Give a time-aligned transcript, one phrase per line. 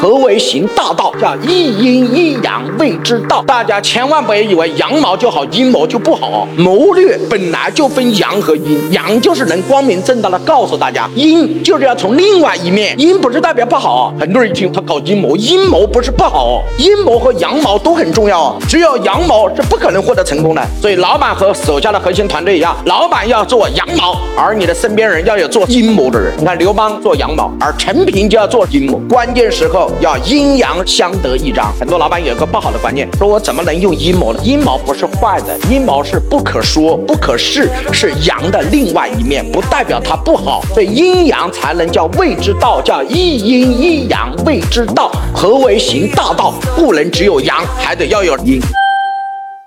[0.00, 1.12] 何为行大道？
[1.20, 3.44] 叫一阴一阳谓之道。
[3.46, 6.48] 大家千万不要以为阳毛就好，阴谋就不好。
[6.56, 12.98] 谋略本来就分阳和阴，阳就是能光明正大的告诉大家，阴就是要从另外一面。
[12.98, 18.56] 阴不是代表不好，很多人一听他搞阴谋，阴谋不是不好，阴谋和阳毛都很重要。
[18.66, 20.66] 只有阳毛是不可能获得成功的。
[20.80, 26.32] 所以老板和手下的核心团队一样，老板要做阳毛，而你的身边人要有做阴谋的人。
[26.38, 28.98] 你看刘邦做阳毛，而陈平就要做阴谋。
[29.06, 31.72] 关键时候要阴阳相得益彰。
[31.78, 34.40] 很多老板有一个不好的观念，说我怎么能用阴谋呢？
[34.42, 40.62] 阴谋不是坏的，阴谋是不可说、不可视，是阳的另外一面，不代表它不好。
[40.74, 45.10] 所以阴阳才能叫谓之道，叫一阴一阳谓之道。
[45.34, 46.54] 何为行大道？
[46.76, 48.60] 不能只有阳，还得要有阴。